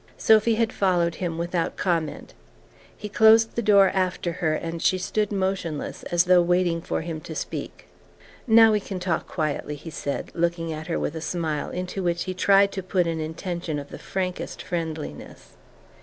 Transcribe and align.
Sophy 0.17 0.55
had 0.55 0.73
followed 0.73 1.13
him 1.21 1.37
without 1.37 1.77
comment. 1.77 2.33
He 2.97 3.07
closed 3.07 3.53
the 3.55 3.61
door 3.61 3.89
after 3.93 4.31
her, 4.41 4.55
and 4.55 4.81
she 4.81 4.97
stood 4.97 5.31
motionless, 5.31 6.01
as 6.05 6.23
though 6.23 6.41
waiting 6.41 6.81
for 6.81 7.01
him 7.01 7.21
to 7.21 7.35
speak. 7.35 7.85
"Now 8.47 8.71
we 8.71 8.79
can 8.79 8.99
talk 8.99 9.27
quietly," 9.27 9.75
he 9.75 9.91
said, 9.91 10.31
looking 10.33 10.73
at 10.73 10.87
her 10.87 10.97
with 10.99 11.15
a 11.15 11.21
smile 11.21 11.69
into 11.69 12.01
which 12.01 12.23
he 12.23 12.33
tried 12.33 12.71
to 12.71 12.81
put 12.81 13.05
an 13.05 13.19
intention 13.19 13.77
of 13.77 13.89
the 13.89 13.99
frankest 13.99 14.63
friendliness. 14.63 15.49